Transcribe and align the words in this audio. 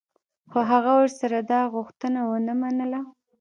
خو 0.49 0.59
هغه 0.71 0.91
ورسره 0.99 1.37
دا 1.51 1.61
غوښتنه 1.73 2.19
و 2.29 2.31
نه 2.47 2.53
منله. 2.61 2.99